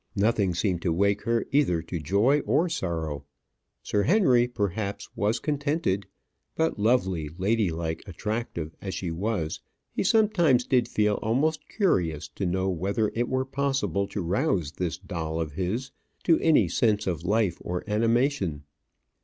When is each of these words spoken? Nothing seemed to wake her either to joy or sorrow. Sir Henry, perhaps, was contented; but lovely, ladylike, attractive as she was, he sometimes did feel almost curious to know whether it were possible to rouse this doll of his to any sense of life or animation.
Nothing 0.15 0.55
seemed 0.55 0.81
to 0.81 0.91
wake 0.91 1.21
her 1.25 1.45
either 1.51 1.83
to 1.83 1.99
joy 1.99 2.39
or 2.47 2.67
sorrow. 2.69 3.23
Sir 3.83 4.01
Henry, 4.01 4.47
perhaps, 4.47 5.07
was 5.15 5.37
contented; 5.39 6.07
but 6.55 6.79
lovely, 6.79 7.29
ladylike, 7.37 8.01
attractive 8.07 8.75
as 8.81 8.95
she 8.95 9.11
was, 9.11 9.59
he 9.93 10.03
sometimes 10.03 10.65
did 10.65 10.87
feel 10.87 11.19
almost 11.21 11.69
curious 11.69 12.27
to 12.29 12.47
know 12.47 12.67
whether 12.67 13.11
it 13.13 13.29
were 13.29 13.45
possible 13.45 14.07
to 14.07 14.23
rouse 14.23 14.71
this 14.71 14.97
doll 14.97 15.39
of 15.39 15.51
his 15.51 15.91
to 16.23 16.39
any 16.39 16.67
sense 16.67 17.05
of 17.05 17.23
life 17.23 17.59
or 17.63 17.83
animation. 17.87 18.63